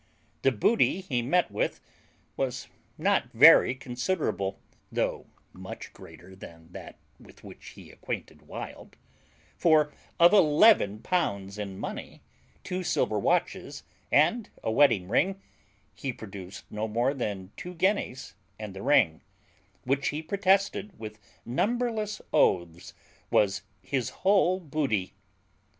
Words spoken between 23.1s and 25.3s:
was his whole booty.